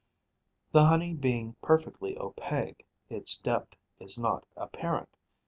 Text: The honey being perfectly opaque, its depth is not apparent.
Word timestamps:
The 0.71 0.85
honey 0.85 1.13
being 1.13 1.53
perfectly 1.61 2.17
opaque, 2.17 2.87
its 3.07 3.37
depth 3.37 3.75
is 3.99 4.17
not 4.17 4.47
apparent. 4.57 5.15